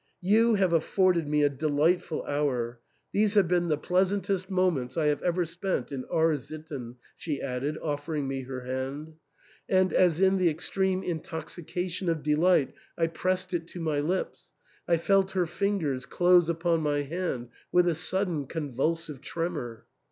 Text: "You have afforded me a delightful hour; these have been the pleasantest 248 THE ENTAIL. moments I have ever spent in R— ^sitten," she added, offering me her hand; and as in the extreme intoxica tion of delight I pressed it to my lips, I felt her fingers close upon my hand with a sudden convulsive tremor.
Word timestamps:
"You 0.35 0.55
have 0.55 0.73
afforded 0.73 1.27
me 1.27 1.43
a 1.43 1.49
delightful 1.49 2.23
hour; 2.25 2.79
these 3.11 3.35
have 3.35 3.47
been 3.47 3.67
the 3.67 3.77
pleasantest 3.77 4.47
248 4.47 4.49
THE 4.49 4.61
ENTAIL. 4.63 4.71
moments 4.71 4.97
I 4.97 5.05
have 5.09 5.21
ever 5.21 5.45
spent 5.45 5.91
in 5.91 6.05
R— 6.09 6.29
^sitten," 6.29 6.95
she 7.15 7.39
added, 7.39 7.77
offering 7.79 8.27
me 8.27 8.41
her 8.41 8.61
hand; 8.61 9.13
and 9.69 9.93
as 9.93 10.19
in 10.19 10.39
the 10.39 10.49
extreme 10.49 11.03
intoxica 11.03 11.87
tion 11.91 12.09
of 12.09 12.23
delight 12.23 12.73
I 12.97 13.05
pressed 13.05 13.53
it 13.53 13.67
to 13.67 13.79
my 13.79 13.99
lips, 13.99 14.53
I 14.87 14.97
felt 14.97 15.33
her 15.33 15.45
fingers 15.45 16.07
close 16.07 16.49
upon 16.49 16.81
my 16.81 17.03
hand 17.03 17.49
with 17.71 17.87
a 17.87 17.93
sudden 17.93 18.47
convulsive 18.47 19.21
tremor. 19.21 19.85